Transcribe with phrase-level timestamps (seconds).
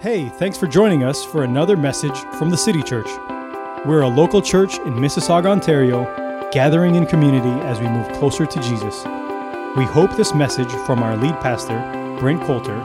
[0.00, 3.08] Hey, thanks for joining us for another message from the City Church.
[3.86, 6.04] We're a local church in Mississauga, Ontario,
[6.50, 9.04] gathering in community as we move closer to Jesus.
[9.76, 11.78] We hope this message from our lead pastor,
[12.18, 12.76] Brent Coulter,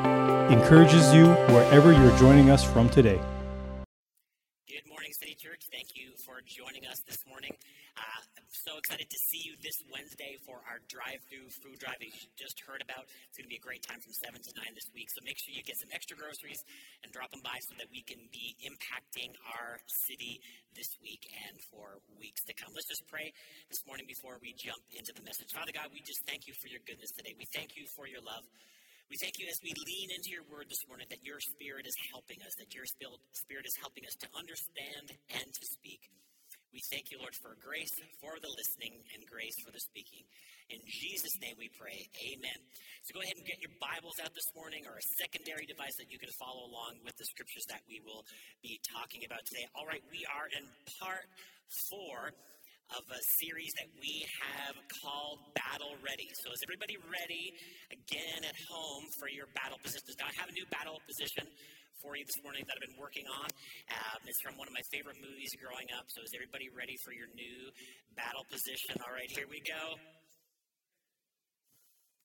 [0.49, 3.19] encourages you wherever you're joining us from today.
[4.67, 5.67] Good morning, City Church.
[5.71, 7.53] Thank you for joining us this morning.
[8.69, 12.53] So excited to see you this Wednesday for our drive-through food drive that you just
[12.69, 13.09] heard about.
[13.25, 15.09] It's going to be a great time from 7 to 9 this week.
[15.09, 16.61] So make sure you get some extra groceries
[17.01, 20.37] and drop them by so that we can be impacting our city
[20.77, 22.69] this week and for weeks to come.
[22.77, 23.33] Let's just pray
[23.73, 25.49] this morning before we jump into the message.
[25.49, 27.33] Father God, we just thank you for your goodness today.
[27.41, 28.45] We thank you for your love.
[29.09, 31.97] We thank you as we lean into your word this morning that your spirit is
[32.13, 36.05] helping us, that your spirit is helping us to understand and to speak.
[36.69, 37.89] We thank you, Lord, for grace
[38.21, 40.21] for the listening and grace for the speaking.
[40.69, 41.97] In Jesus' name we pray.
[42.29, 42.59] Amen.
[43.01, 46.13] So go ahead and get your Bibles out this morning or a secondary device that
[46.13, 48.21] you can follow along with the scriptures that we will
[48.61, 49.65] be talking about today.
[49.73, 50.61] All right, we are in
[51.01, 51.25] part
[51.89, 52.37] four
[52.97, 56.25] of a series that we have called Battle Ready.
[56.41, 57.53] So is everybody ready
[57.93, 60.17] again at home for your battle positions?
[60.17, 61.45] Now I have a new battle position
[62.01, 63.49] for you this morning that I've been working on.
[63.93, 66.09] Um, it's from one of my favorite movies growing up.
[66.09, 67.69] So is everybody ready for your new
[68.17, 68.97] battle position?
[69.05, 69.99] All right, here we go.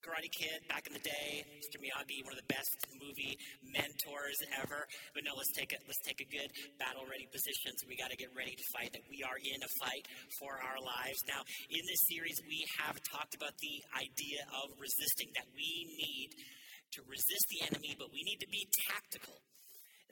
[0.05, 1.81] Karate Kid back in the day, Mr.
[1.81, 4.85] Miyagi, one of the best movie mentors ever.
[5.17, 7.73] But no, let's take a let's take a good battle ready position.
[7.81, 8.93] So we got to get ready to fight.
[8.93, 10.05] That we are in a fight
[10.37, 11.25] for our lives.
[11.25, 11.41] Now,
[11.73, 15.33] in this series, we have talked about the idea of resisting.
[15.41, 19.41] That we need to resist the enemy, but we need to be tactical.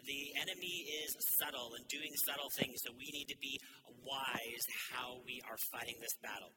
[0.08, 3.60] The enemy is subtle and doing subtle things, so we need to be
[4.02, 6.56] wise how we are fighting this battle.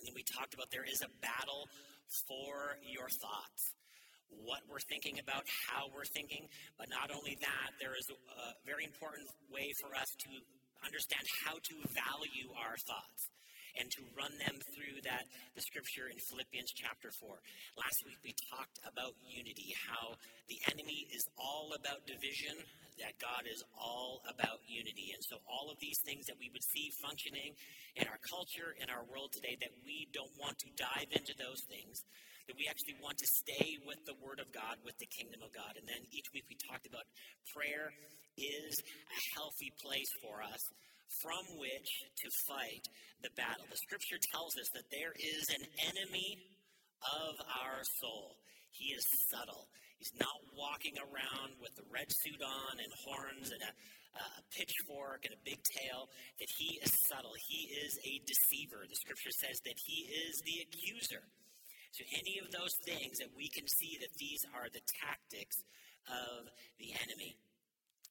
[0.00, 1.70] And then we talked about there is a battle
[2.08, 3.74] for your thoughts.
[4.30, 8.84] What we're thinking about, how we're thinking, but not only that, there is a very
[8.84, 10.30] important way for us to
[10.84, 13.30] understand how to value our thoughts
[13.78, 17.34] and to run them through that the scripture in Philippians chapter 4.
[17.78, 20.14] Last week we talked about unity, how
[20.46, 22.54] the enemy is all about division,
[23.02, 25.10] that God is all about unity.
[25.14, 27.54] And so all of these things that we would see functioning
[27.98, 31.62] in our culture, in our world today, that we don't want to dive into those
[31.66, 32.02] things,
[32.46, 35.50] that we actually want to stay with the Word of God, with the kingdom of
[35.50, 35.74] God.
[35.74, 37.06] And then each week we talked about
[37.50, 37.90] prayer
[38.38, 40.62] is a healthy place for us
[41.08, 41.90] from which
[42.22, 42.84] to fight
[43.22, 43.64] the battle.
[43.70, 46.38] The scripture tells us that there is an enemy
[47.04, 48.36] of our soul.
[48.70, 49.68] He is subtle.
[49.98, 53.72] He's not walking around with a red suit on and horns and a,
[54.18, 56.10] a pitchfork and a big tail.
[56.40, 57.32] That he is subtle.
[57.48, 58.84] He is a deceiver.
[58.84, 61.24] The scripture says that he is the accuser.
[61.94, 65.62] So, any of those things that we can see that these are the tactics
[66.10, 66.50] of
[66.82, 67.38] the enemy.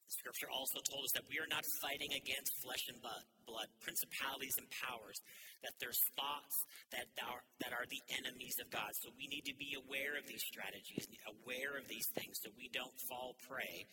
[0.07, 4.67] Scripture also told us that we are not fighting against flesh and blood, principalities and
[4.83, 5.17] powers,
[5.63, 6.55] that there's thoughts
[6.91, 8.91] that are, that are the enemies of God.
[9.01, 12.67] So we need to be aware of these strategies, aware of these things, so we
[12.71, 13.87] don't fall prey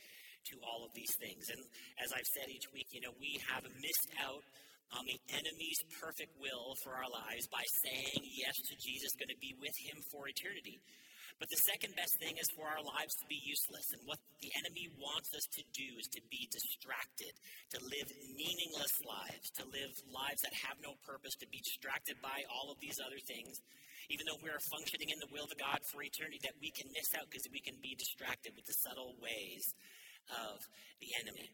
[0.51, 1.49] to all of these things.
[1.53, 1.61] And
[2.01, 4.43] as I've said each week, you know, we have missed out
[4.97, 9.39] on the enemy's perfect will for our lives by saying yes to Jesus, going to
[9.39, 10.83] be with him for eternity.
[11.39, 13.89] But the second best thing is for our lives to be useless.
[13.97, 17.33] And what the enemy wants us to do is to be distracted,
[17.73, 22.45] to live meaningless lives, to live lives that have no purpose, to be distracted by
[22.53, 23.57] all of these other things.
[24.13, 26.93] Even though we are functioning in the will of God for eternity, that we can
[26.93, 29.65] miss out because we can be distracted with the subtle ways
[30.29, 30.61] of
[31.01, 31.49] the enemy.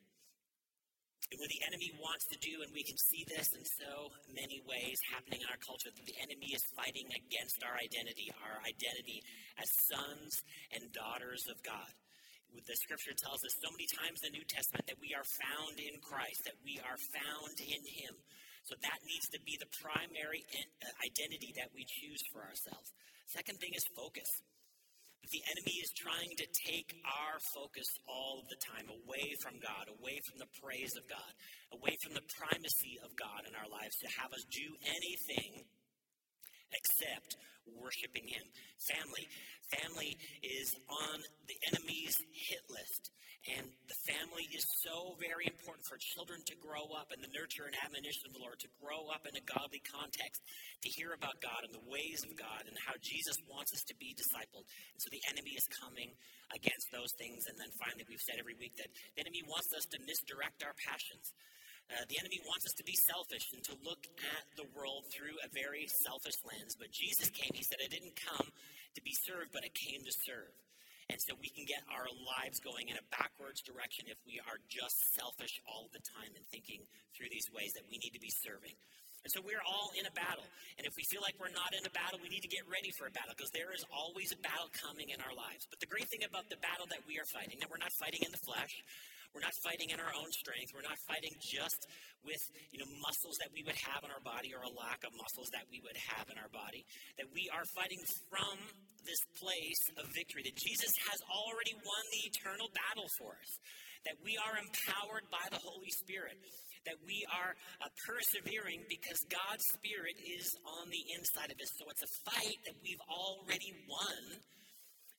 [1.34, 4.94] What the enemy wants to do, and we can see this in so many ways
[5.10, 9.19] happening in our culture, that the enemy is fighting against our identity, our identity
[9.59, 10.32] as sons
[10.70, 11.91] and daughters of God.
[12.54, 15.76] The scripture tells us so many times in the New Testament that we are found
[15.82, 18.15] in Christ, that we are found in Him.
[18.70, 22.94] So that needs to be the primary uh, identity that we choose for ourselves.
[23.31, 24.31] Second thing is focus.
[25.32, 29.91] The enemy is trying to take our focus all of the time away from God,
[29.91, 31.33] away from the praise of God,
[31.74, 35.66] away from the primacy of God in our lives, to have us do anything
[36.72, 37.36] except
[37.74, 38.45] worshiping Him.
[38.86, 39.27] Family.
[39.66, 41.18] Family is on
[41.51, 43.10] the enemy's hit list.
[43.47, 47.63] And the family is so very important for children to grow up in the nurture
[47.63, 50.42] and admonition of the Lord, to grow up in a godly context,
[50.83, 53.95] to hear about God and the ways of God and how Jesus wants us to
[54.03, 54.66] be discipled.
[54.66, 56.10] And so the enemy is coming
[56.59, 57.47] against those things.
[57.47, 60.74] And then finally, we've said every week that the enemy wants us to misdirect our
[60.83, 61.30] passions.
[61.86, 65.38] Uh, the enemy wants us to be selfish and to look at the world through
[65.47, 66.74] a very selfish lens.
[66.74, 68.50] But Jesus came, he said, I didn't come
[68.98, 70.50] to be served, but I came to serve.
[71.06, 74.59] And so we can get our lives going in a backwards direction if we are
[74.66, 76.83] just selfish all the time and thinking
[77.15, 78.74] through these ways that we need to be serving.
[79.22, 80.47] And so we're all in a battle.
[80.78, 82.91] And if we feel like we're not in a battle, we need to get ready
[82.94, 85.66] for a battle because there is always a battle coming in our lives.
[85.66, 88.22] But the great thing about the battle that we are fighting, that we're not fighting
[88.22, 88.74] in the flesh,
[89.36, 90.72] we're not fighting in our own strength.
[90.72, 91.84] We're not fighting just
[92.24, 92.41] with
[92.72, 95.53] you know muscles that we would have in our body or a lack of muscles
[95.53, 96.88] that we would have in our body.
[97.21, 98.00] That we are fighting
[98.33, 98.56] from
[99.04, 100.41] this place of victory.
[100.48, 103.53] That Jesus has already won the eternal battle for us.
[104.09, 106.41] That we are empowered by the Holy Spirit
[106.86, 107.50] that we are
[107.82, 111.66] uh, persevering because God's Spirit is on the inside of us.
[111.74, 114.39] So it's a fight that we've already won.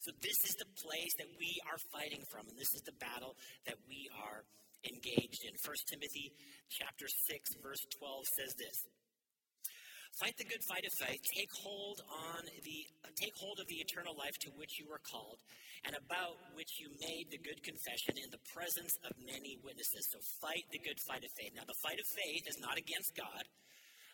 [0.07, 3.35] So this is the place that we are fighting from, and this is the battle
[3.67, 4.47] that we are
[4.87, 5.51] engaged in.
[5.59, 6.31] 1 Timothy
[6.71, 7.27] chapter 6,
[7.59, 8.87] verse 12 says this.
[10.15, 11.19] Fight the good fight of faith.
[11.35, 12.79] Take hold on the
[13.19, 15.43] take hold of the eternal life to which you were called,
[15.83, 20.07] and about which you made the good confession in the presence of many witnesses.
[20.07, 21.51] So fight the good fight of faith.
[21.51, 23.43] Now the fight of faith is not against God.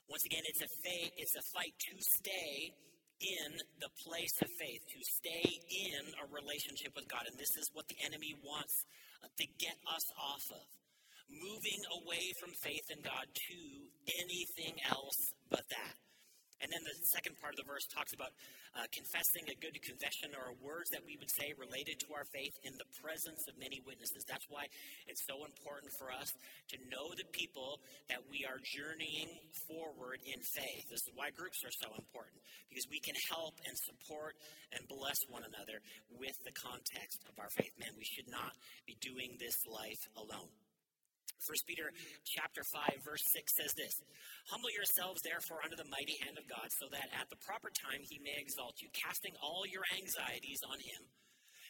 [0.09, 2.73] Once again, it's a faith, it's a fight to stay
[3.21, 7.25] in the place of faith, to stay in a relationship with God.
[7.29, 8.85] And this is what the enemy wants
[9.23, 10.67] uh, to get us off of.
[11.31, 13.59] Moving away from faith in God to
[14.21, 15.95] anything else but that.
[16.63, 18.31] And then the second part of the verse talks about
[18.79, 22.55] uh, confessing a good confession or words that we would say related to our faith
[22.63, 24.23] in the presence of many witnesses.
[24.23, 24.71] That's why
[25.11, 26.31] it's so important for us
[26.71, 29.27] to know the people that we are journeying
[29.67, 30.87] forward in faith.
[30.87, 32.39] This is why groups are so important
[32.71, 34.39] because we can help and support
[34.71, 35.83] and bless one another
[36.15, 37.75] with the context of our faith.
[37.75, 38.55] Man, we should not
[38.87, 40.62] be doing this life alone.
[41.43, 41.91] 1 Peter
[42.23, 43.95] chapter 5 verse 6 says this,
[44.47, 47.99] Humble yourselves therefore under the mighty hand of God so that at the proper time
[48.07, 51.03] he may exalt you, casting all your anxieties on him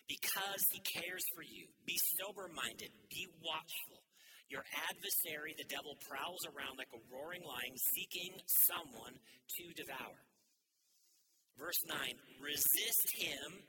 [0.07, 1.67] because he cares for you.
[1.85, 4.03] Be sober-minded, be watchful.
[4.51, 8.37] Your adversary, the devil, prowls around like a roaring lion seeking
[8.69, 10.19] someone to devour.
[11.57, 11.97] Verse 9,
[12.41, 13.63] resist him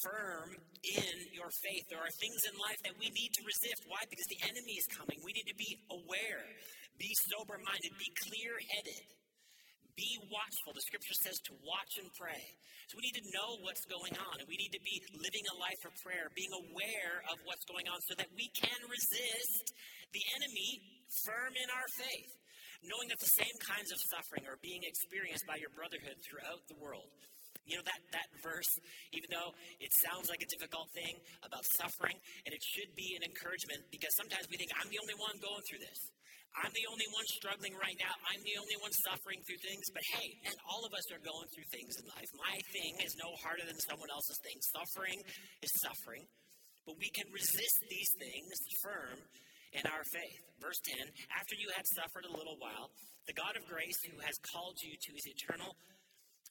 [0.00, 1.84] firm in your faith.
[1.92, 3.84] There are things in life that we need to resist.
[3.84, 4.00] Why?
[4.08, 5.20] Because the enemy is coming.
[5.20, 6.44] We need to be aware,
[6.96, 9.04] be sober minded, be clear headed,
[9.94, 10.74] be watchful.
[10.74, 12.42] The scripture says to watch and pray.
[12.90, 15.56] So we need to know what's going on, and we need to be living a
[15.56, 19.72] life of prayer, being aware of what's going on so that we can resist
[20.12, 20.84] the enemy
[21.24, 22.32] firm in our faith,
[22.84, 26.76] knowing that the same kinds of suffering are being experienced by your brotherhood throughout the
[26.76, 27.08] world.
[27.64, 28.68] You know, that, that verse,
[29.16, 33.24] even though it sounds like a difficult thing about suffering, and it should be an
[33.24, 36.00] encouragement because sometimes we think, I'm the only one going through this.
[36.54, 38.14] I'm the only one struggling right now.
[38.30, 39.90] I'm the only one suffering through things.
[39.90, 42.30] But hey, and all of us are going through things in life.
[42.38, 44.62] My thing is no harder than someone else's thing.
[44.62, 45.18] Suffering
[45.66, 46.22] is suffering.
[46.86, 48.54] But we can resist these things
[48.86, 49.18] firm
[49.74, 50.38] in our faith.
[50.62, 52.94] Verse 10 After you had suffered a little while,
[53.26, 55.74] the God of grace, who has called you to his eternal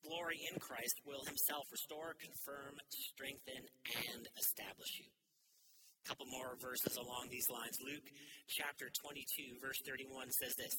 [0.04, 3.64] glory in Christ will himself restore, confirm, strengthen,
[4.12, 5.08] and establish you.
[5.08, 7.80] A couple more verses along these lines.
[7.80, 8.08] Luke
[8.48, 10.76] chapter 22, verse 31 says this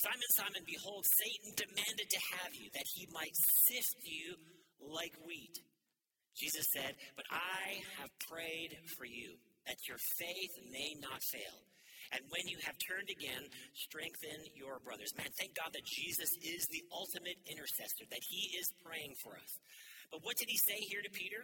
[0.00, 4.40] Simon, Simon, behold, Satan demanded to have you, that he might sift you
[4.80, 5.60] like wheat.
[6.34, 9.36] Jesus said, But I have prayed for you,
[9.66, 11.71] that your faith may not fail.
[12.12, 15.16] And when you have turned again, strengthen your brothers.
[15.16, 19.52] Man, thank God that Jesus is the ultimate intercessor, that he is praying for us.
[20.12, 21.40] But what did he say here to Peter?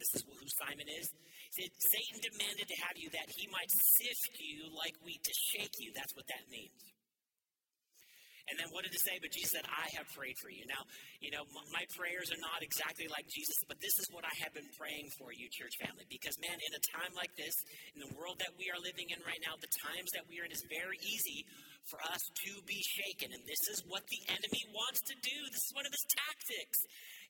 [0.00, 1.12] This is who Simon is.
[1.52, 5.34] He said, Satan demanded to have you that he might sift you like wheat, to
[5.36, 5.92] shake you.
[5.94, 6.72] That's what that means.
[8.44, 9.16] And then what did it say?
[9.20, 10.68] But Jesus said, I have prayed for you.
[10.68, 10.84] Now,
[11.24, 14.52] you know, my prayers are not exactly like Jesus, but this is what I have
[14.52, 16.04] been praying for you, church family.
[16.12, 17.56] Because, man, in a time like this,
[17.96, 20.44] in the world that we are living in right now, the times that we are
[20.44, 21.48] in, it's very easy
[21.88, 23.32] for us to be shaken.
[23.32, 25.36] And this is what the enemy wants to do.
[25.48, 26.78] This is one of his tactics.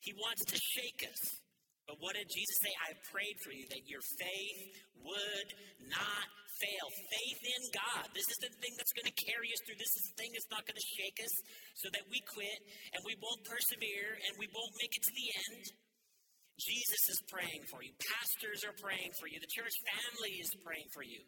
[0.02, 1.44] He wants to shake us.
[1.85, 2.73] But what did Jesus say?
[2.88, 4.61] I prayed for you that your faith
[5.05, 5.49] would
[5.93, 6.26] not
[6.57, 6.87] fail.
[7.12, 8.05] Faith in God.
[8.17, 9.76] This is the thing that's going to carry us through.
[9.76, 11.35] This is the thing that's not going to shake us
[11.76, 12.59] so that we quit
[12.95, 15.64] and we won't persevere and we won't make it to the end.
[16.57, 17.91] Jesus is praying for you.
[17.99, 19.43] Pastors are praying for you.
[19.43, 21.19] The church family is praying for you.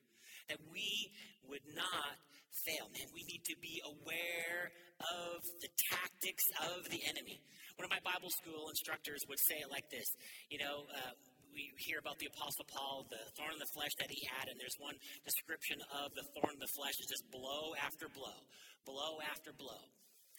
[0.49, 1.11] That we
[1.51, 2.17] would not
[2.65, 2.89] fail.
[2.95, 4.71] Man, we need to be aware
[5.03, 7.43] of the tactics of the enemy.
[7.77, 10.09] One of my Bible school instructors would say it like this
[10.49, 11.13] You know, uh,
[11.53, 14.61] we hear about the Apostle Paul, the thorn in the flesh that he had, and
[14.61, 18.45] there's one description of the thorn in the flesh is just blow after blow,
[18.85, 19.89] blow after blow.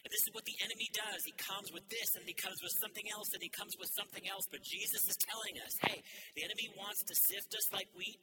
[0.05, 1.19] And this is what the enemy does.
[1.25, 4.23] He comes with this and he comes with something else and he comes with something
[4.29, 4.45] else.
[4.47, 5.99] But Jesus is telling us hey,
[6.37, 8.21] the enemy wants to sift us like wheat,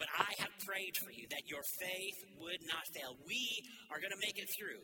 [0.00, 3.20] but I have prayed for you that your faith would not fail.
[3.28, 3.44] We
[3.92, 4.80] are going to make it through.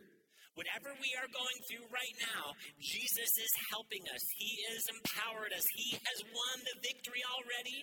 [0.53, 4.25] Whatever we are going through right now, Jesus is helping us.
[4.37, 5.65] He has empowered us.
[5.73, 7.81] He has won the victory already.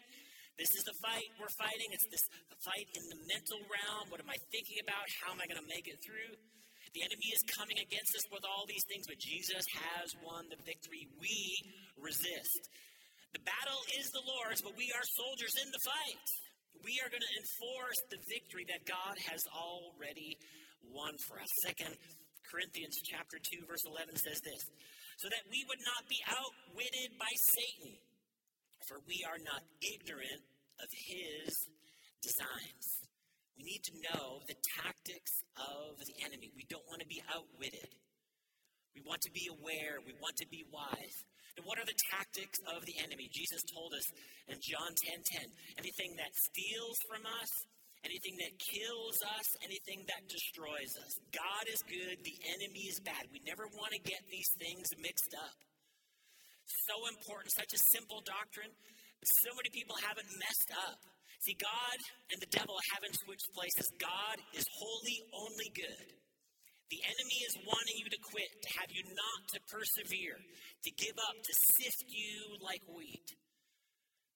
[0.61, 1.89] This is the fight we're fighting.
[1.89, 2.25] It's this
[2.61, 4.13] fight in the mental realm.
[4.13, 5.05] What am I thinking about?
[5.21, 6.37] How am I going to make it through?
[6.93, 10.61] The enemy is coming against us with all these things, but Jesus has won the
[10.61, 11.09] victory.
[11.17, 11.37] We
[11.97, 12.69] resist.
[13.33, 16.29] The battle is the Lord's, but we are soldiers in the fight.
[16.81, 20.35] We are going to enforce the victory that God has already
[20.89, 21.51] won for us.
[21.63, 21.93] Second
[22.49, 24.61] Corinthians chapter 2 verse 11 says this,
[25.17, 27.97] so that we would not be outwitted by Satan,
[28.89, 30.41] for we are not ignorant
[30.81, 31.49] of his
[32.21, 32.85] designs.
[33.57, 36.49] We need to know the tactics of the enemy.
[36.57, 37.89] We don't want to be outwitted.
[38.97, 40.01] We want to be aware.
[40.05, 41.17] We want to be wise.
[41.57, 43.29] And what are the tactics of the enemy?
[43.29, 44.07] Jesus told us
[44.49, 45.45] in John 10 10
[45.77, 47.51] anything that steals from us,
[48.01, 51.13] anything that kills us, anything that destroys us.
[51.29, 53.29] God is good, the enemy is bad.
[53.29, 55.57] We never want to get these things mixed up.
[56.89, 58.71] So important, such a simple doctrine,
[59.23, 60.99] so many people haven't messed up.
[61.43, 61.97] See, God
[62.31, 63.91] and the devil haven't switched places.
[63.99, 66.22] God is wholly only good.
[66.91, 71.17] The enemy is wanting you to quit, to have you not to persevere, to give
[71.17, 73.33] up, to sift you like wheat.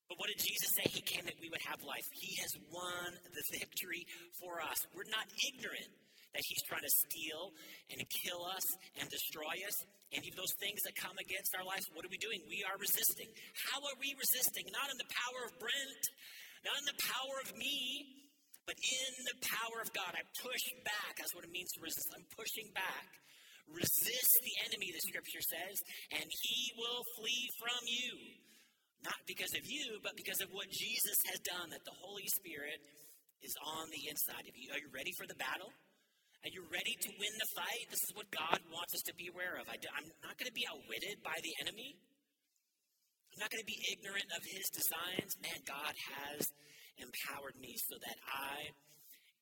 [0.08, 0.88] But what did Jesus say?
[0.88, 2.08] He came that we would have life.
[2.16, 4.08] He has won the victory
[4.40, 4.80] for us.
[4.96, 5.92] We're not ignorant
[6.32, 7.52] that he's trying to steal
[7.92, 8.64] and kill us
[9.00, 9.76] and destroy us.
[10.16, 12.40] Any of those things that come against our lives, what are we doing?
[12.48, 13.28] We are resisting.
[13.68, 14.64] How are we resisting?
[14.72, 16.04] Not in the power of Brent,
[16.64, 18.27] not in the power of me,
[18.68, 20.12] but in the power of God.
[20.12, 21.16] I push back.
[21.18, 22.12] That's what it means to resist.
[22.12, 23.08] I'm pushing back.
[23.72, 25.76] Resist the enemy, the scripture says,
[26.16, 28.16] and he will flee from you.
[29.04, 32.80] Not because of you, but because of what Jesus has done, that the Holy Spirit
[33.44, 34.72] is on the inside of you.
[34.72, 35.72] Are you ready for the battle?
[36.48, 37.84] Are you ready to win the fight?
[37.92, 39.68] This is what God wants us to be aware of.
[39.68, 41.92] I, am not going to be outwitted by the enemy.
[43.36, 45.36] I'm not going to be ignorant of his designs.
[45.44, 46.48] Man, God has
[47.00, 48.74] empowered me so that I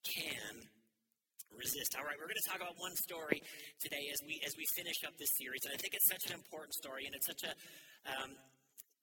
[0.03, 0.53] can
[1.55, 1.95] resist.
[1.97, 3.41] All right, we're going to talk about one story
[3.79, 6.35] today as we as we finish up this series, and I think it's such an
[6.35, 7.53] important story, and it's such a
[8.05, 8.35] um,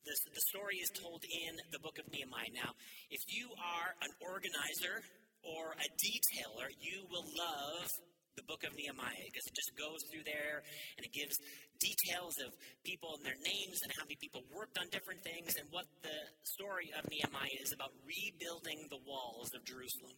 [0.04, 2.50] the, the story is told in the book of Nehemiah.
[2.54, 2.74] Now,
[3.10, 5.02] if you are an organizer
[5.42, 7.88] or a detailer, you will love
[8.36, 10.64] the book of Nehemiah because it just goes through there
[10.96, 11.36] and it gives
[11.76, 12.54] details of
[12.86, 16.16] people and their names and how many people worked on different things and what the
[16.56, 20.16] story of Nehemiah is about rebuilding the walls of Jerusalem.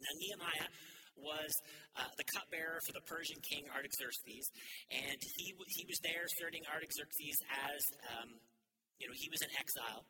[0.00, 0.68] Now, Nehemiah
[1.20, 1.52] was
[1.96, 4.48] uh, the cupbearer for the Persian king Artaxerxes,
[4.88, 7.36] and he, he was there serving Artaxerxes
[7.68, 7.80] as,
[8.16, 8.28] um,
[8.96, 10.04] you know, he was in exile.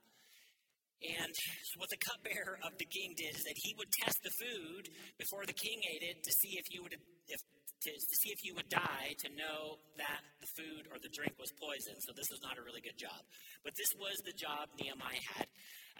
[1.00, 1.32] And
[1.80, 4.84] what the cupbearer of the king did is that he would test the food
[5.16, 7.40] before the king ate it to see if you would if
[7.80, 11.32] to, to see if you would die to know that the food or the drink
[11.40, 11.96] was poison.
[12.04, 13.24] So this was not a really good job.
[13.64, 15.48] But this was the job Nehemiah had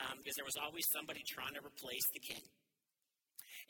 [0.04, 2.44] um, because there was always somebody trying to replace the king.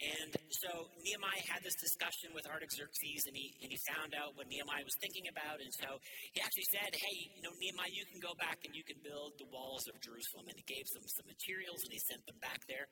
[0.00, 4.48] And so Nehemiah had this discussion with Artaxerxes, and he, and he found out what
[4.48, 5.60] Nehemiah was thinking about.
[5.60, 6.00] And so
[6.32, 9.36] he actually said, Hey, you know, Nehemiah, you can go back and you can build
[9.36, 10.48] the walls of Jerusalem.
[10.48, 12.88] And he gave them some materials and he sent them back there.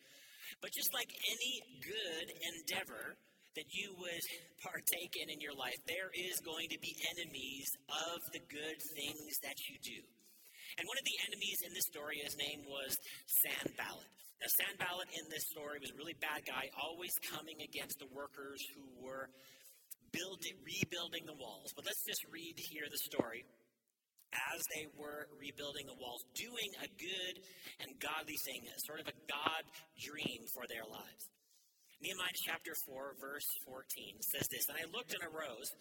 [0.60, 3.16] But just like any good endeavor
[3.56, 4.24] that you would
[4.64, 9.40] partake in in your life, there is going to be enemies of the good things
[9.40, 10.00] that you do.
[10.78, 12.94] And one of the enemies in this story, his name was
[13.26, 14.06] Sanballat.
[14.38, 18.62] Now, Sanballat in this story was a really bad guy, always coming against the workers
[18.70, 19.26] who were
[20.14, 21.74] building, rebuilding the walls.
[21.74, 23.42] But let's just read here the story
[24.54, 27.34] as they were rebuilding the walls, doing a good
[27.82, 29.62] and godly thing, sort of a God
[29.98, 31.24] dream for their lives.
[31.98, 35.74] Nehemiah chapter 4, verse 14 says this And I looked and arose,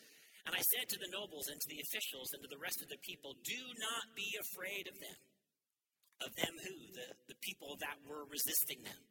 [0.48, 2.88] and I said to the nobles and to the officials and to the rest of
[2.88, 5.20] the people, Do not be afraid of them.
[6.24, 6.76] Of them who?
[6.96, 9.02] The, the people that were resisting them.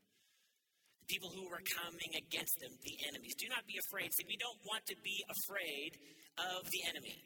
[1.05, 3.37] The people who were coming against them, the enemies.
[3.37, 4.11] Do not be afraid.
[4.17, 6.01] See, we don't want to be afraid
[6.41, 7.21] of the enemy.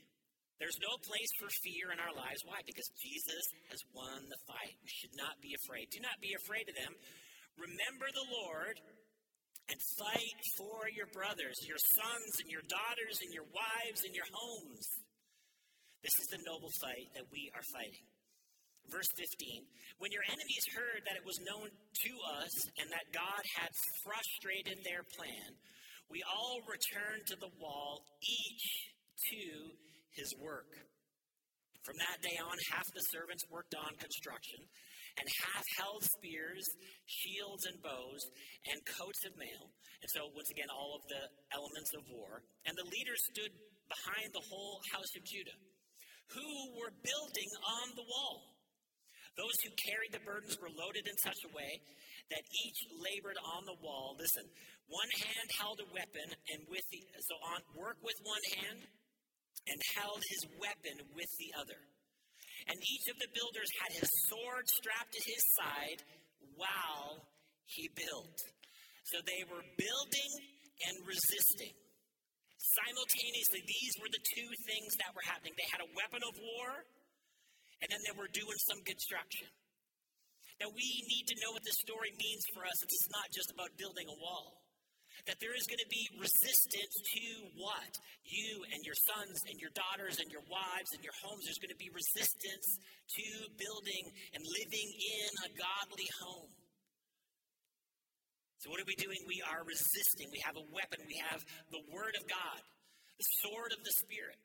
[0.58, 2.44] There's no place for fear in our lives.
[2.44, 2.60] Why?
[2.66, 4.76] Because Jesus has won the fight.
[4.84, 5.88] We should not be afraid.
[5.88, 6.92] Do not be afraid of them.
[7.56, 8.76] Remember the Lord
[9.70, 14.26] and fight for your brothers, your sons and your daughters and your wives and your
[14.34, 14.86] homes.
[16.02, 18.06] This is the noble fight that we are fighting.
[18.90, 19.62] Verse 15
[20.02, 22.12] When your enemies heard that it was known to
[22.42, 23.70] us and that God had
[24.02, 25.54] frustrated their plan,
[26.10, 28.66] we all returned to the wall, each
[29.30, 29.42] to
[30.18, 30.74] his work.
[31.86, 34.60] From that day on, half the servants worked on construction,
[35.18, 36.66] and half held spears,
[37.06, 38.22] shields, and bows,
[38.70, 39.72] and coats of mail.
[40.02, 41.22] And so, once again, all of the
[41.54, 42.42] elements of war.
[42.66, 43.52] And the leaders stood
[43.90, 45.58] behind the whole house of Judah,
[46.30, 46.48] who
[46.78, 48.60] were building on the wall.
[49.38, 51.80] Those who carried the burdens were loaded in such a way
[52.30, 54.14] that each labored on the wall.
[54.18, 54.46] Listen,
[54.86, 58.80] one hand held a weapon, and with the so on work with one hand,
[59.70, 61.78] and held his weapon with the other.
[62.70, 66.00] And each of the builders had his sword strapped to his side
[66.54, 67.26] while
[67.66, 68.38] he built.
[69.10, 70.32] So they were building
[70.86, 71.74] and resisting.
[72.78, 75.56] Simultaneously, these were the two things that were happening.
[75.58, 76.86] They had a weapon of war,
[77.82, 79.50] and then they were doing some construction.
[80.62, 82.76] Now, we need to know what this story means for us.
[82.84, 84.59] It's not just about building a wall.
[85.28, 87.26] That there is going to be resistance to
[87.60, 87.92] what?
[88.24, 91.44] You and your sons and your daughters and your wives and your homes.
[91.44, 92.68] There's going to be resistance
[93.16, 93.26] to
[93.58, 96.52] building and living in a godly home.
[98.60, 99.16] So, what are we doing?
[99.24, 100.28] We are resisting.
[100.28, 101.00] We have a weapon.
[101.08, 101.40] We have
[101.72, 102.60] the Word of God,
[103.16, 104.36] the sword of the Spirit.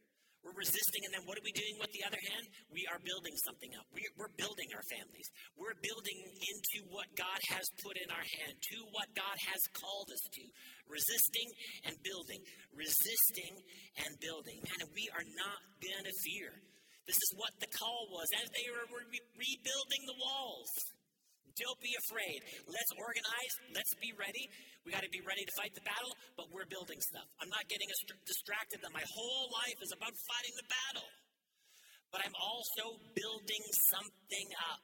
[0.45, 2.45] We're resisting, and then what are we doing with the other hand?
[2.69, 3.89] We are building something up.
[3.89, 5.25] We, are building our families.
[5.57, 10.05] We're building into what God has put in our hand, to what God has called
[10.13, 10.45] us to.
[10.85, 11.49] Resisting
[11.89, 12.45] and building.
[12.77, 13.57] Resisting
[14.05, 14.61] and building.
[14.69, 16.53] Man, we are not going to fear.
[17.09, 20.69] This is what the call was as they were rebuilding the walls.
[21.55, 22.39] Don't be afraid.
[22.67, 23.53] Let's organize.
[23.71, 24.43] Let's be ready.
[24.83, 27.27] We got to be ready to fight the battle, but we're building stuff.
[27.39, 27.87] I'm not getting
[28.27, 31.09] distracted that my whole life is about fighting the battle,
[32.11, 34.83] but I'm also building something up.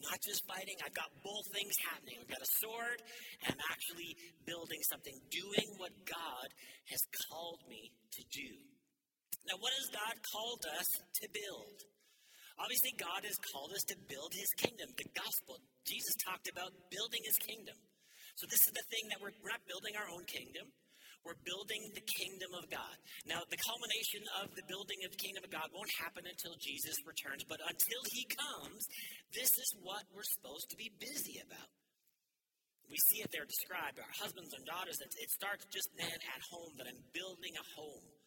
[0.00, 2.16] Not just fighting, I've got both things happening.
[2.24, 2.98] I've got a sword,
[3.44, 4.16] and I'm actually
[4.48, 6.48] building something, doing what God
[6.88, 8.50] has called me to do.
[9.44, 10.88] Now, what has God called us
[11.20, 11.76] to build?
[12.60, 14.92] Obviously, God has called us to build his kingdom.
[14.92, 15.56] The gospel,
[15.88, 17.76] Jesus talked about building his kingdom.
[18.36, 20.68] So, this is the thing that we're, we're not building our own kingdom.
[21.24, 22.96] We're building the kingdom of God.
[23.28, 26.96] Now, the culmination of the building of the kingdom of God won't happen until Jesus
[27.04, 28.80] returns, but until he comes,
[29.36, 31.68] this is what we're supposed to be busy about.
[32.88, 34.98] We see it there described our husbands and daughters.
[34.98, 38.19] It starts just, then at home, that I'm building a home.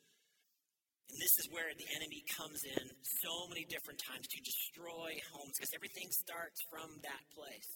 [1.11, 2.85] And this is where the enemy comes in
[3.23, 7.69] so many different times to destroy homes because everything starts from that place.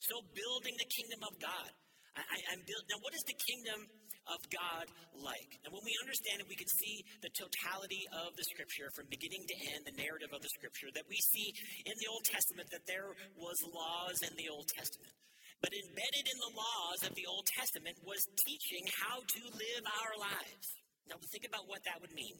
[0.00, 1.70] So, building the kingdom of God.
[2.16, 3.84] I, am build, now, what is the kingdom
[4.32, 4.88] of God
[5.20, 5.52] like?
[5.64, 9.44] And when we understand it, we can see the totality of the scripture from beginning
[9.44, 11.52] to end, the narrative of the scripture, that we see
[11.84, 15.12] in the Old Testament that there was laws in the Old Testament.
[15.60, 20.14] But embedded in the laws of the Old Testament was teaching how to live our
[20.20, 20.68] lives.
[21.08, 22.36] Now, think about what that would mean.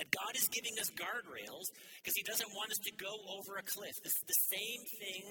[0.00, 1.68] That God is giving us guardrails
[2.00, 3.92] because He doesn't want us to go over a cliff.
[4.00, 5.24] This is the same thing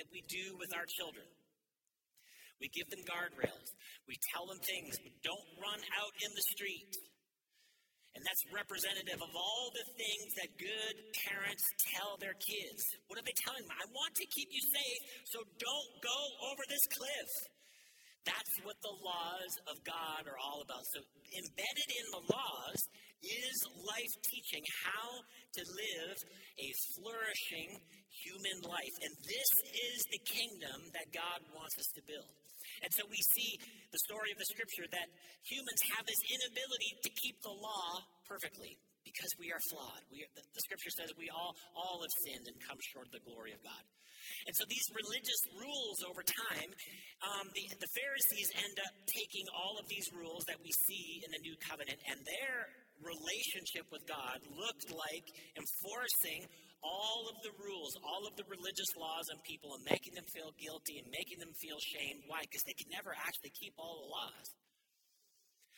[0.00, 1.26] that we do with our children.
[2.56, 3.68] We give them guardrails.
[4.08, 4.96] We tell them things.
[5.20, 6.88] Don't run out in the street.
[8.16, 10.96] And that's representative of all the things that good
[11.28, 12.80] parents tell their kids.
[13.12, 13.76] What are they telling them?
[13.76, 16.18] I want to keep you safe, so don't go
[16.48, 17.30] over this cliff.
[18.26, 20.82] That's what the laws of God are all about.
[20.90, 22.80] So, embedded in the laws
[23.22, 25.06] is life teaching how
[25.56, 26.16] to live
[26.58, 27.70] a flourishing
[28.10, 28.94] human life.
[29.02, 32.28] And this is the kingdom that God wants us to build.
[32.82, 33.56] And so we see
[33.88, 35.08] the story of the scripture that
[35.46, 40.02] humans have this inability to keep the law perfectly because we are flawed.
[40.10, 43.22] We the, the scripture says we all, all have sinned and come short of the
[43.22, 43.84] glory of God.
[44.50, 46.70] And so these religious rules over time,
[47.22, 51.30] um, the, the Pharisees end up taking all of these rules that we see in
[51.30, 52.66] the new covenant, and their
[52.98, 56.42] relationship with God looked like enforcing
[56.82, 60.50] all of the rules, all of the religious laws on people and making them feel
[60.58, 62.22] guilty and making them feel shame.
[62.26, 62.42] Why?
[62.42, 64.46] Because they could never actually keep all the laws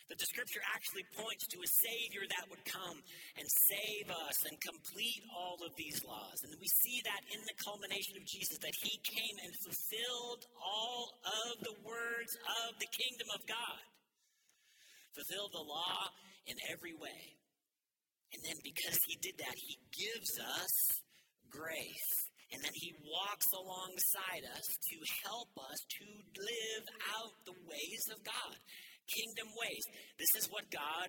[0.08, 2.96] that the scripture actually points to a Savior that would come
[3.36, 6.40] and save us and complete all of these laws.
[6.44, 11.12] And we see that in the culmination of Jesus, that He came and fulfilled all
[11.28, 12.32] of the words
[12.64, 13.80] of the kingdom of God,
[15.12, 16.08] fulfilled the law
[16.48, 17.36] in every way.
[18.32, 21.04] And then because He did that, He gives us
[21.52, 22.28] grace.
[22.48, 24.96] And then he walks alongside us to
[25.28, 26.04] help us to
[26.40, 28.56] live out the ways of God
[29.08, 29.84] kingdom ways.
[30.20, 31.08] This is what God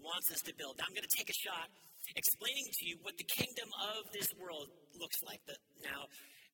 [0.00, 0.76] wants us to build.
[0.78, 1.68] Now, I'm going to take a shot
[2.16, 5.40] explaining to you what the kingdom of this world looks like.
[5.84, 6.08] Now,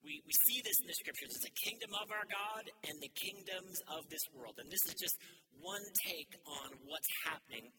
[0.06, 1.34] we, we see this in the scriptures.
[1.34, 4.54] It's a kingdom of our God and the kingdoms of this world.
[4.62, 5.16] And this is just
[5.58, 7.74] one take on what's happening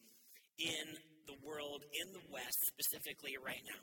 [0.60, 0.86] in
[1.24, 3.80] the world, in the West specifically right now.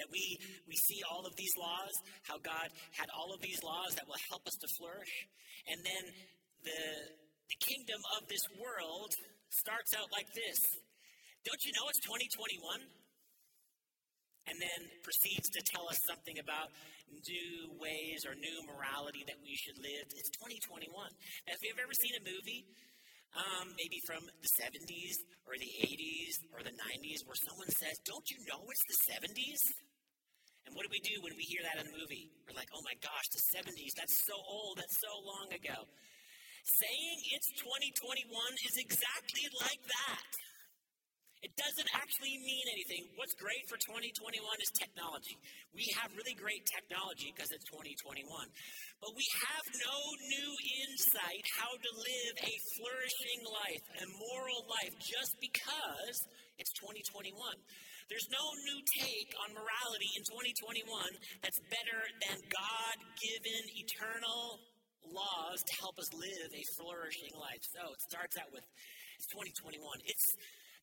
[0.00, 0.36] That we,
[0.68, 1.92] we see all of these laws,
[2.28, 5.14] how God had all of these laws that will help us to flourish.
[5.68, 6.04] And then
[6.64, 6.80] the,
[7.48, 9.14] the kingdom of this world
[9.50, 10.58] starts out like this
[11.44, 12.80] Don't you know it's 2021?
[14.46, 16.70] and then proceeds to tell us something about
[17.26, 20.06] new ways or new morality that we should live.
[20.14, 20.86] It's 2021.
[20.94, 22.62] Now, if you've ever seen a movie,
[23.34, 25.18] um, maybe from the 70s
[25.50, 29.62] or the 80s or the 90s, where someone says, Don't you know it's the 70s?
[30.66, 32.30] And what do we do when we hear that in a movie?
[32.46, 35.90] We're like, Oh my gosh, the 70s, that's so old, that's so long ago.
[36.66, 38.26] Saying it's 2021
[38.66, 40.30] is exactly like that.
[41.46, 43.06] It doesn't actually mean anything.
[43.14, 45.38] What's great for 2021 is technology.
[45.70, 48.26] We have really great technology because it's 2021.
[48.98, 50.50] But we have no new
[50.90, 56.18] insight how to live a flourishing life, a moral life, just because
[56.58, 57.30] it's 2021.
[58.10, 60.82] There's no new take on morality in 2021
[61.46, 64.66] that's better than God given eternal
[65.12, 67.62] laws to help us live a flourishing life.
[67.74, 68.64] So it starts out with
[69.16, 69.80] it's 2021.
[70.04, 70.28] It's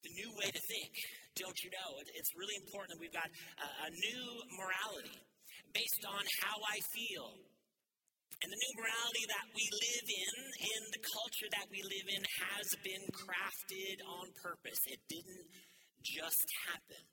[0.01, 0.91] the new way to think.
[1.37, 1.89] Don't you know?
[2.13, 4.23] it's really important that we've got a, a new
[4.57, 5.17] morality
[5.73, 7.33] based on how I feel.
[8.43, 10.33] And the new morality that we live in,
[10.67, 14.81] in the culture that we live in, has been crafted on purpose.
[14.91, 15.47] It didn't
[16.03, 17.03] just happen.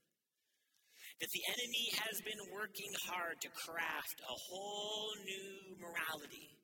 [1.22, 6.59] That the enemy has been working hard to craft a whole new morality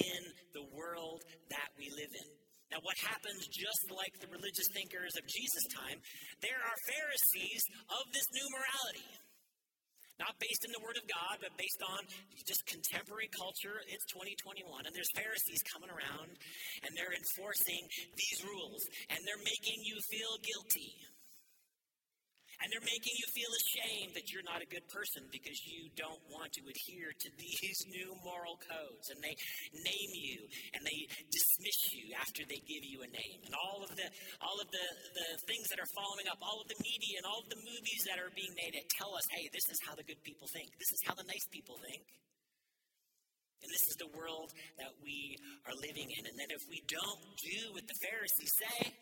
[0.00, 0.22] in
[0.54, 2.28] the world that we live in.
[2.72, 5.98] Now, what happens, just like the religious thinkers of Jesus' time,
[6.42, 9.06] there are Pharisees of this new morality.
[10.18, 12.06] Not based in the Word of God, but based on
[12.46, 13.82] just contemporary culture.
[13.90, 16.30] It's 2021, and there's Pharisees coming around,
[16.86, 17.82] and they're enforcing
[18.14, 20.94] these rules, and they're making you feel guilty.
[22.62, 26.22] And they're making you feel ashamed that you're not a good person because you don't
[26.30, 29.10] want to adhere to these new moral codes.
[29.10, 29.34] And they
[29.72, 33.40] name you and they dismiss you after they give you a name.
[33.46, 34.08] And all of the
[34.42, 37.42] all of the, the things that are following up, all of the media and all
[37.42, 40.06] of the movies that are being made that tell us, hey, this is how the
[40.06, 40.70] good people think.
[40.78, 42.04] This is how the nice people think.
[43.64, 46.22] And this is the world that we are living in.
[46.28, 48.92] And then if we don't do what the Pharisees say,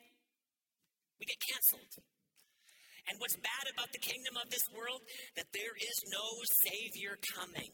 [1.18, 1.98] we get canceled.
[3.10, 5.02] And what's bad about the kingdom of this world?
[5.34, 6.26] That there is no
[6.66, 7.72] Savior coming.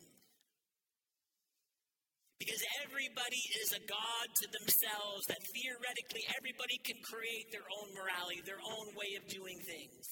[2.38, 8.40] Because everybody is a God to themselves, that theoretically everybody can create their own morality,
[8.46, 10.06] their own way of doing things.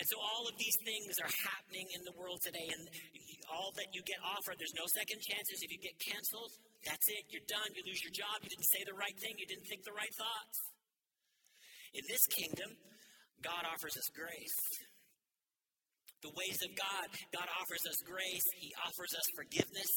[0.00, 2.82] And so all of these things are happening in the world today, and
[3.50, 5.58] all that you get offered, there's no second chances.
[5.58, 6.54] If you get canceled,
[6.86, 9.48] that's it, you're done, you lose your job, you didn't say the right thing, you
[9.50, 10.56] didn't think the right thoughts.
[11.98, 12.78] In this kingdom,
[13.42, 14.60] God offers us grace.
[16.22, 19.92] The ways of God, God offers us grace, He offers us forgiveness.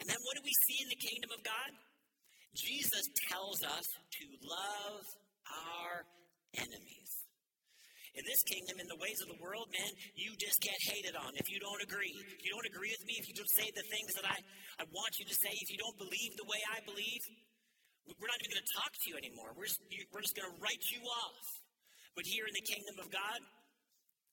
[0.00, 1.70] And then what do we see in the kingdom of God?
[2.54, 5.04] Jesus tells us to love
[5.48, 6.04] our
[6.60, 7.10] enemies.
[8.16, 11.30] In this kingdom, in the ways of the world, man, you just get hated on
[11.38, 12.10] if you don't agree.
[12.10, 14.38] If you don't agree with me, if you don't say the things that I,
[14.82, 17.22] I want you to say, if you don't believe the way I believe,
[18.18, 19.54] we're not even going to talk to you anymore.
[19.54, 19.78] We're just,
[20.10, 21.46] we're just going to write you off.
[22.18, 23.38] But here in the kingdom of God,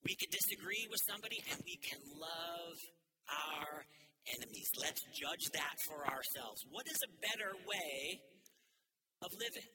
[0.01, 2.77] we can disagree with somebody and we can love
[3.29, 3.85] our
[4.25, 4.73] enemies.
[4.81, 6.65] Let's judge that for ourselves.
[6.73, 8.25] What is a better way
[9.21, 9.69] of living?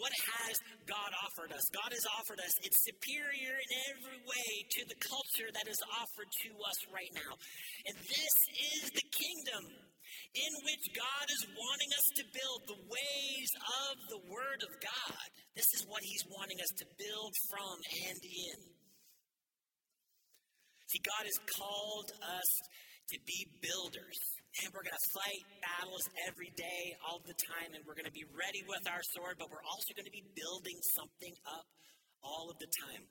[0.00, 0.56] What has
[0.88, 1.60] God offered us?
[1.76, 6.30] God has offered us, it's superior in every way to the culture that is offered
[6.48, 7.36] to us right now.
[7.84, 8.36] And this
[8.80, 9.85] is the kingdom
[10.34, 13.50] in which God is wanting us to build the ways
[13.88, 15.26] of the Word of God.
[15.54, 17.76] This is what He's wanting us to build from
[18.08, 18.58] and in.
[20.86, 22.50] See, God has called us
[23.10, 24.18] to be builders.
[24.62, 28.14] And we're going to fight battles every day, all the time, and we're going to
[28.14, 31.66] be ready with our sword, but we're also going to be building something up
[32.24, 33.04] all of the time.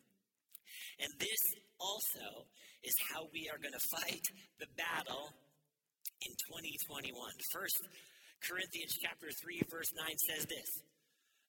[1.00, 1.44] And this
[1.78, 2.50] also
[2.82, 4.26] is how we are going to fight
[4.58, 5.30] the battle
[6.26, 7.14] in 2021.
[7.54, 7.80] First
[8.42, 10.70] Corinthians chapter 3 verse 9 says this.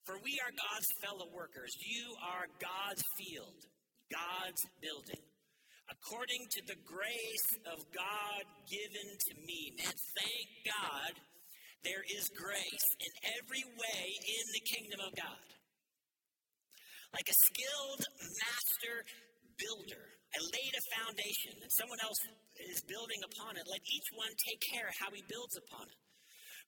[0.05, 1.75] For we are God's fellow workers.
[1.83, 3.59] You are God's field,
[4.07, 5.19] God's building.
[5.91, 9.75] According to the grace of God given to me.
[9.75, 11.11] Man, thank God
[11.83, 15.47] there is grace in every way in the kingdom of God.
[17.15, 18.95] Like a skilled master
[19.55, 20.16] builder.
[20.37, 22.21] I laid a foundation, and someone else
[22.61, 23.65] is building upon it.
[23.65, 25.97] Let each one take care how he builds upon it.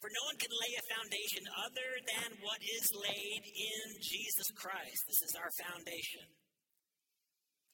[0.01, 5.05] For no one can lay a foundation other than what is laid in Jesus Christ.
[5.05, 6.25] This is our foundation.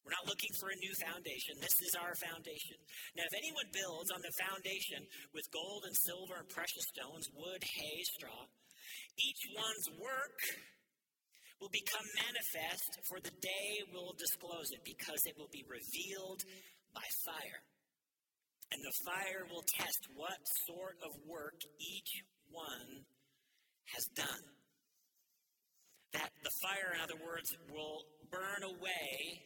[0.03, 1.63] We're not looking for a new foundation.
[1.63, 2.75] This is our foundation.
[3.15, 4.99] Now, if anyone builds on the foundation
[5.31, 8.51] with gold and silver and precious stones, wood, hay, straw,
[9.15, 10.37] each one's work
[11.65, 16.45] will become manifest, for the day will disclose it, because it will be revealed
[16.93, 17.61] by fire.
[18.69, 20.37] And the fire will test what
[20.69, 22.21] sort of work each
[22.53, 23.01] one
[23.97, 24.45] has done.
[26.13, 29.41] That the fire, in other words, will burn away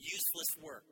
[0.00, 0.88] useless work.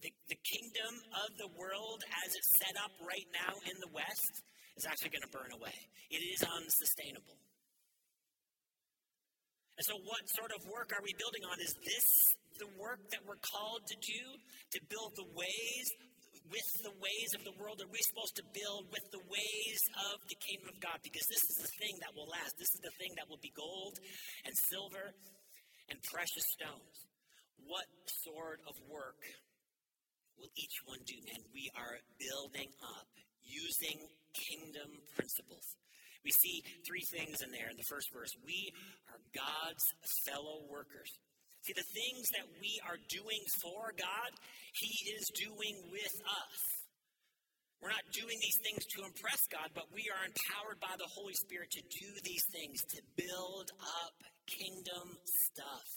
[0.00, 4.34] The, the kingdom of the world, as it's set up right now in the West,
[4.80, 5.76] is actually going to burn away.
[6.08, 7.36] It is unsustainable.
[9.74, 11.58] And so, what sort of work are we building on?
[11.58, 12.08] Is this
[12.62, 14.22] the work that we're called to do?
[14.74, 15.86] To build the ways
[16.46, 17.82] with the ways of the world?
[17.82, 19.80] Are we supposed to build with the ways
[20.12, 21.02] of the kingdom of God?
[21.02, 22.54] Because this is the thing that will last.
[22.54, 23.98] This is the thing that will be gold
[24.46, 25.10] and silver
[25.90, 26.96] and precious stones.
[27.66, 27.88] What
[28.22, 29.18] sort of work
[30.38, 31.18] will each one do?
[31.34, 33.10] And we are building up
[33.42, 33.98] using
[34.38, 35.66] kingdom principles.
[36.24, 38.32] We see three things in there in the first verse.
[38.44, 38.72] We
[39.12, 39.84] are God's
[40.24, 41.12] fellow workers.
[41.68, 44.30] See, the things that we are doing for God,
[44.76, 46.60] He is doing with us.
[47.80, 51.36] We're not doing these things to impress God, but we are empowered by the Holy
[51.36, 54.16] Spirit to do these things, to build up
[54.48, 55.20] kingdom
[55.52, 55.88] stuff.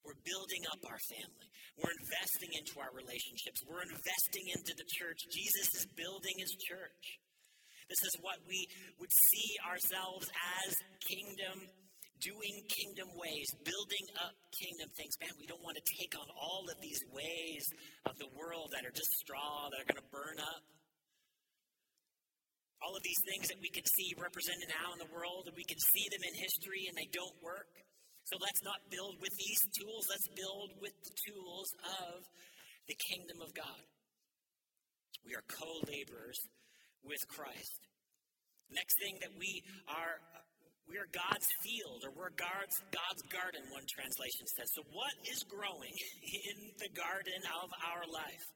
[0.00, 1.48] We're building up our family.
[1.76, 3.60] We're investing into our relationships.
[3.68, 5.28] We're investing into the church.
[5.28, 7.20] Jesus is building his church.
[7.90, 8.70] This is what we
[9.02, 10.30] would see ourselves
[10.62, 10.70] as
[11.02, 11.66] kingdom,
[12.22, 15.10] doing kingdom ways, building up kingdom things.
[15.18, 17.66] Man, we don't want to take on all of these ways
[18.06, 20.62] of the world that are just straw, that are going to burn up.
[22.78, 25.66] All of these things that we can see represented now in the world, and we
[25.66, 27.74] can see them in history, and they don't work.
[28.30, 31.68] So let's not build with these tools, let's build with the tools
[32.06, 32.22] of
[32.86, 33.82] the kingdom of God.
[35.26, 36.38] We are co laborers
[37.04, 37.80] with Christ.
[38.70, 40.20] Next thing that we are
[40.86, 44.70] we are God's field or we're God's God's garden one translation says.
[44.74, 45.94] So what is growing
[46.50, 48.46] in the garden of our life?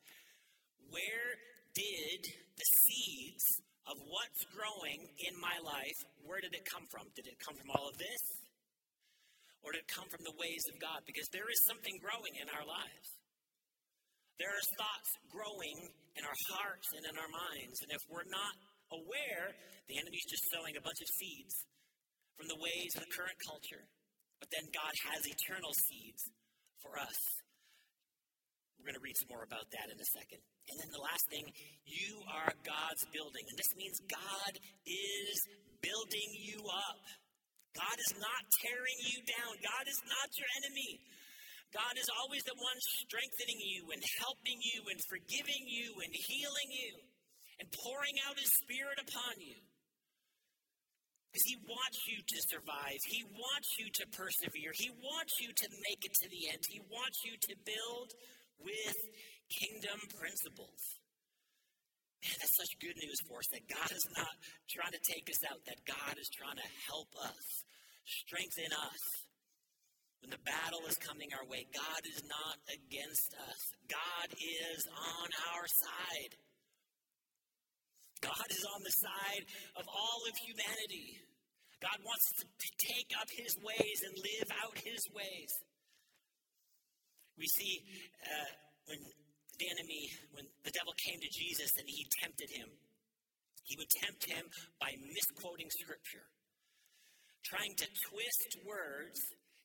[0.91, 1.31] Where
[1.75, 2.23] did
[2.55, 7.05] the seeds of what's growing in my life, where did it come from?
[7.13, 8.23] Did it come from all of this?
[9.61, 11.05] Or did it come from the ways of God?
[11.05, 13.09] Because there is something growing in our lives.
[14.39, 15.79] There are thoughts growing
[16.19, 17.79] in our hearts and in our minds.
[17.87, 18.55] And if we're not
[18.91, 19.55] aware,
[19.87, 21.55] the enemy's just sowing a bunch of seeds
[22.35, 23.85] from the ways of the current culture.
[24.43, 26.23] But then God has eternal seeds
[26.83, 27.21] for us.
[28.77, 30.43] We're going to read some more about that in a second.
[30.69, 31.47] And then the last thing,
[31.89, 33.45] you are God's building.
[33.49, 34.53] And this means God
[34.85, 35.37] is
[35.81, 37.01] building you up.
[37.73, 39.53] God is not tearing you down.
[39.63, 41.01] God is not your enemy.
[41.75, 46.71] God is always the one strengthening you and helping you and forgiving you and healing
[46.71, 46.95] you
[47.59, 49.59] and pouring out his spirit upon you.
[51.35, 53.03] Because he wants you to survive.
[53.11, 54.71] He wants you to persevere.
[54.79, 56.63] He wants you to make it to the end.
[56.71, 58.15] He wants you to build
[58.63, 58.99] with
[59.51, 61.03] kingdom principles.
[62.23, 64.31] Man, that's such good news for us that God is not
[64.71, 67.67] trying to take us out, that God is trying to help us,
[68.07, 69.24] strengthen us,
[70.25, 73.61] when the battle is coming our way, God is not against us.
[73.93, 76.33] God is on our side.
[78.25, 79.45] God is on the side
[79.77, 81.21] of all of humanity.
[81.77, 85.53] God wants to take up his ways and live out his ways.
[87.37, 87.85] We see
[88.25, 88.49] uh,
[88.89, 89.05] when
[89.61, 92.73] the enemy, when the devil came to Jesus and he tempted him,
[93.69, 94.49] he would tempt him
[94.81, 96.25] by misquoting scripture,
[97.45, 99.21] trying to twist words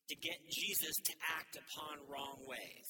[0.09, 2.89] to get Jesus to act upon wrong ways.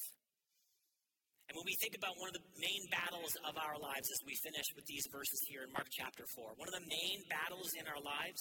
[1.50, 4.38] And when we think about one of the main battles of our lives as we
[4.38, 7.90] finish with these verses here in Mark chapter 4, one of the main battles in
[7.90, 8.38] our lives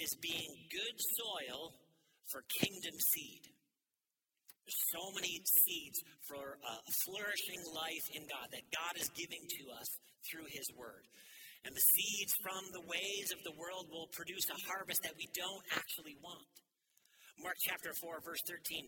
[0.00, 1.76] is being good soil
[2.32, 3.44] for kingdom seed.
[4.64, 9.62] There's so many seeds for a flourishing life in God that God is giving to
[9.76, 9.88] us
[10.24, 11.04] through His Word.
[11.68, 15.28] And the seeds from the ways of the world will produce a harvest that we
[15.36, 16.48] don't actually want.
[17.40, 18.84] Mark chapter 4, verse 13.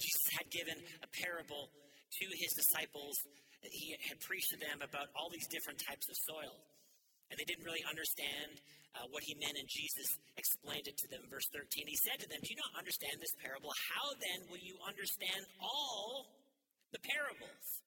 [0.00, 3.16] Jesus had given a parable to his disciples.
[3.60, 6.56] He had preached to them about all these different types of soil.
[7.28, 8.64] And they didn't really understand
[8.96, 10.08] uh, what he meant, and Jesus
[10.40, 11.20] explained it to them.
[11.28, 13.72] Verse 13, he said to them, Do you not understand this parable?
[13.92, 16.32] How then will you understand all
[16.96, 17.85] the parables?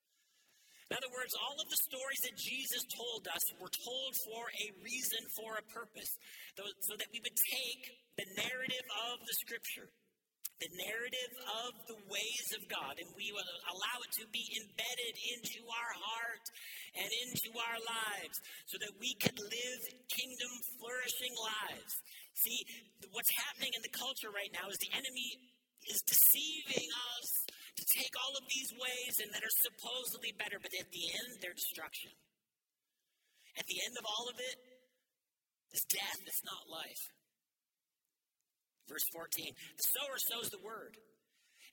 [0.89, 4.67] In other words, all of the stories that Jesus told us were told for a
[4.82, 6.10] reason, for a purpose,
[6.58, 7.84] so that we would take
[8.17, 9.86] the narrative of the scripture,
[10.58, 15.15] the narrative of the ways of God, and we would allow it to be embedded
[15.38, 16.45] into our heart
[16.97, 21.93] and into our lives so that we could live kingdom flourishing lives.
[22.34, 22.60] See,
[23.13, 25.38] what's happening in the culture right now is the enemy
[25.86, 27.30] is deceiving us
[27.79, 31.39] to take all of these ways and that are supposedly better, but at the end,
[31.39, 32.11] they're destruction.
[33.55, 34.57] At the end of all of it
[35.71, 37.03] is death, it's not life.
[38.91, 40.99] Verse 14 The sower sows the word.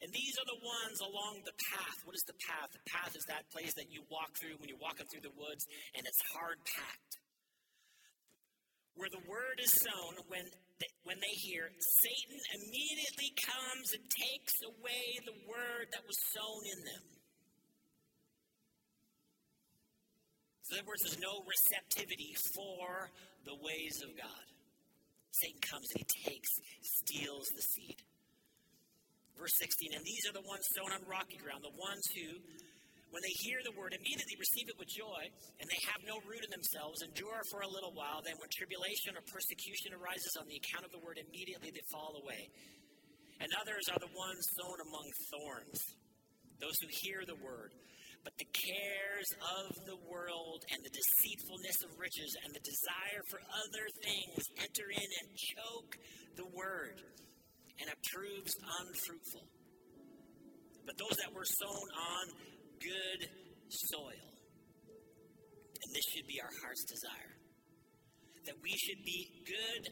[0.05, 2.05] And these are the ones along the path.
[2.05, 2.69] What is the path?
[2.69, 5.64] The path is that place that you walk through when you're walking through the woods
[5.97, 7.16] and it's hard packed.
[8.92, 10.45] Where the word is sown, when
[11.05, 11.71] when they hear,
[12.03, 17.05] Satan immediately comes and takes away the word that was sown in them.
[20.67, 23.15] So, in other words, there's no receptivity for
[23.47, 24.47] the ways of God.
[25.31, 26.51] Satan comes and he takes,
[26.83, 28.03] steals the seed.
[29.39, 32.41] Verse 16, and these are the ones sown on rocky ground, the ones who,
[33.17, 35.25] when they hear the word, immediately receive it with joy,
[35.57, 38.21] and they have no root in themselves, endure for a little while.
[38.21, 42.21] Then, when tribulation or persecution arises on the account of the word, immediately they fall
[42.21, 42.53] away.
[43.41, 45.81] And others are the ones sown among thorns,
[46.61, 47.73] those who hear the word.
[48.21, 49.29] But the cares
[49.65, 54.93] of the world and the deceitfulness of riches and the desire for other things enter
[54.93, 55.97] in and choke
[56.37, 57.01] the word,
[57.81, 59.49] and it proves unfruitful.
[60.85, 63.21] But those that were sown on good
[63.69, 64.27] soil,
[64.87, 67.33] and this should be our heart's desire,
[68.47, 69.85] that we should be good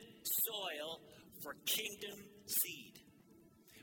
[0.46, 1.00] soil
[1.42, 3.00] for kingdom seed.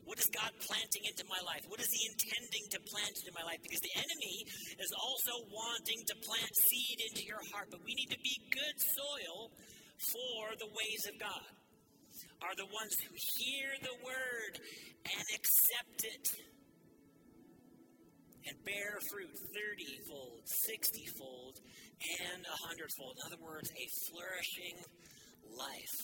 [0.05, 1.61] What is God planting into my life?
[1.69, 3.61] What is He intending to plant into my life?
[3.61, 4.37] Because the enemy
[4.81, 8.77] is also wanting to plant seed into your heart, but we need to be good
[8.81, 9.53] soil
[10.11, 11.53] for the ways of God
[12.41, 14.53] are the ones who hear the word
[15.05, 16.25] and accept it
[18.47, 21.55] and bear fruit 30 fold, 60 fold,
[22.25, 23.13] and 100 fold.
[23.19, 24.77] In other words, a flourishing
[25.53, 25.97] life.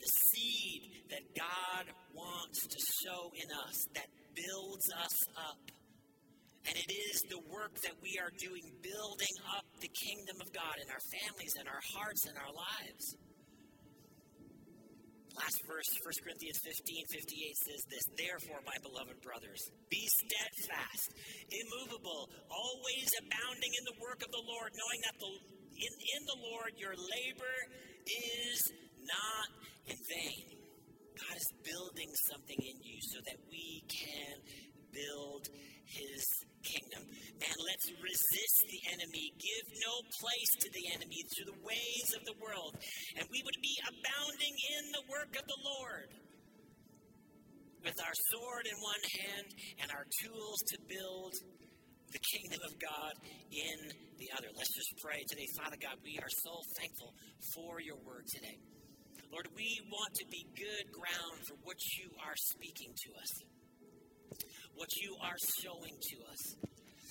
[0.00, 5.62] The seed that God wants to sow in us that builds us up.
[6.66, 10.78] And it is the work that we are doing, building up the kingdom of God
[10.78, 13.04] in our families in our hearts in our lives.
[15.32, 21.08] Last verse, 1 Corinthians 15 58 says this Therefore, my beloved brothers, be steadfast,
[21.48, 25.30] immovable, always abounding in the work of the Lord, knowing that the,
[25.80, 27.56] in, in the Lord your labor
[28.04, 28.60] is
[29.08, 29.48] not
[29.88, 30.62] in vain.
[31.16, 34.36] God is building something in you so that we can
[34.92, 35.48] build
[35.92, 36.24] his
[36.62, 37.04] kingdom.
[37.42, 42.22] Man, let's resist the enemy, give no place to the enemy through the ways of
[42.24, 42.78] the world,
[43.18, 46.08] and we would be abounding in the work of the Lord.
[47.82, 49.46] With our sword in one hand
[49.82, 51.34] and our tools to build
[52.14, 53.14] the kingdom of God
[53.50, 53.90] in
[54.22, 54.54] the other.
[54.54, 55.48] Let's just pray today.
[55.58, 57.10] Father God, we are so thankful
[57.58, 58.54] for your word today.
[59.32, 63.32] Lord, we want to be good ground for what you are speaking to us
[64.74, 66.42] what you are showing to us.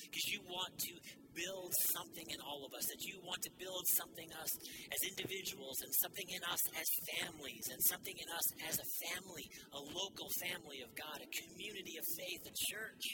[0.06, 0.94] Because you want to
[1.32, 4.52] build something in all of us, that you want to build something us
[4.92, 9.48] as individuals and something in us as families and something in us as a family,
[9.72, 13.06] a local family of God, a community of faith, a church.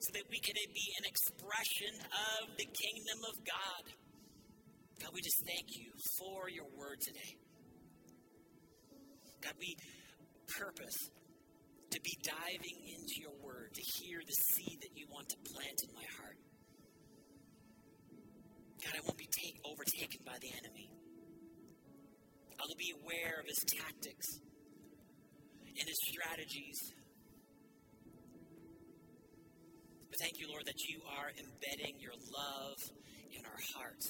[0.00, 3.84] So that we can be an expression of the kingdom of God.
[5.02, 7.36] God, we just thank you for your word today.
[9.42, 9.76] God, we
[10.46, 11.10] purpose
[11.90, 15.78] to be diving into your word, to hear the seed that you want to plant
[15.84, 16.36] in my heart.
[18.84, 20.90] God, I won't be take, overtaken by the enemy.
[22.60, 24.26] I'll be aware of his tactics
[25.78, 26.78] and his strategies.
[30.10, 32.78] But thank you, Lord, that you are embedding your love
[33.30, 34.08] in our hearts.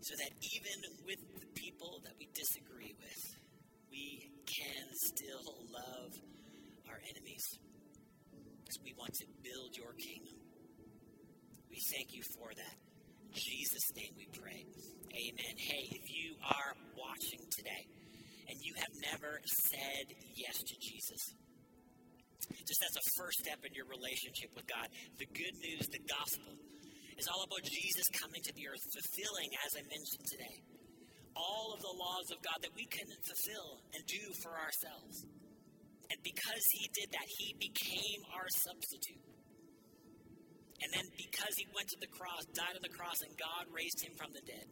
[0.00, 3.22] So that even with the people that we disagree with,
[3.90, 4.86] we can
[5.36, 6.12] still love
[6.88, 7.44] our enemies
[8.64, 10.36] because we want to build your kingdom.
[11.68, 12.76] We thank you for that.
[13.28, 14.64] In Jesus' name we pray.
[15.12, 15.54] Amen.
[15.60, 17.84] Hey, if you are watching today
[18.48, 21.20] and you have never said yes to Jesus,
[22.64, 26.56] just as a first step in your relationship with God, the good news, the gospel,
[27.18, 30.56] is all about Jesus coming to the earth, fulfilling, as I mentioned today,
[31.36, 35.28] all of the laws of God that we couldn't fulfill and do for ourselves.
[36.08, 39.22] And because he did that, he became our substitute.
[40.82, 44.00] And then because he went to the cross, died on the cross, and God raised
[44.00, 44.66] him from the dead,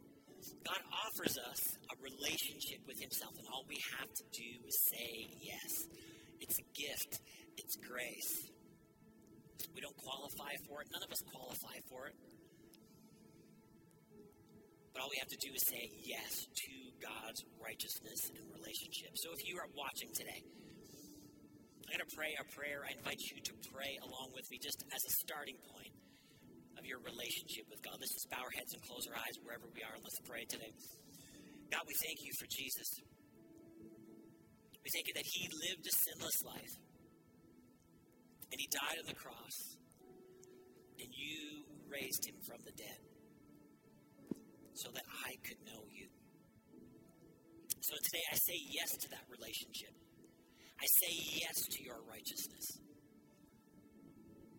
[0.65, 5.29] God offers us a relationship with himself, and all we have to do is say
[5.41, 5.89] yes.
[6.41, 7.21] It's a gift,
[7.57, 8.49] it's grace.
[9.73, 10.87] We don't qualify for it.
[10.93, 12.15] None of us qualify for it.
[14.95, 16.73] But all we have to do is say yes to
[17.03, 19.11] God's righteousness and relationship.
[19.19, 20.39] So if you are watching today,
[21.83, 22.87] I'm going to pray a prayer.
[22.87, 25.91] I invite you to pray along with me just as a starting point
[26.79, 27.99] of your relationship with God.
[27.99, 30.47] Let's just bow our heads and close our eyes wherever we are and let's pray
[30.47, 30.71] today.
[31.75, 32.87] God, we thank you for Jesus.
[34.79, 36.75] We thank you that he lived a sinless life
[38.47, 39.75] and he died on the cross
[41.03, 43.14] and you raised him from the dead
[44.75, 46.07] so that I could know you.
[47.81, 49.93] So today I say yes to that relationship.
[50.75, 52.65] I say yes to your righteousness.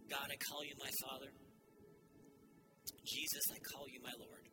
[0.08, 1.30] God, I call you my Father.
[3.04, 4.46] Jesus, I call you my Lord.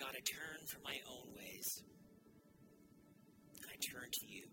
[0.00, 1.68] God, I turn from my own ways.
[3.62, 4.44] And I turn to you.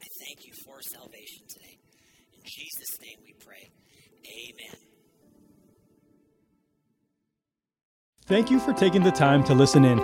[0.00, 1.76] I thank you for salvation today.
[2.34, 3.64] In Jesus' name we pray.
[4.26, 4.87] Amen.
[8.28, 9.96] Thank you for taking the time to listen in.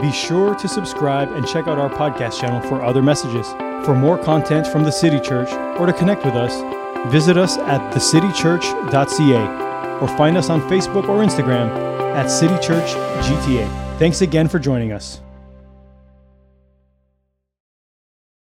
[0.00, 3.48] Be sure to subscribe and check out our podcast channel for other messages.
[3.84, 6.54] For more content from the City Church or to connect with us,
[7.12, 11.70] visit us at thecitychurch.ca or find us on Facebook or Instagram
[12.14, 12.92] at City Church
[13.26, 13.98] GTA.
[13.98, 15.20] Thanks again for joining us.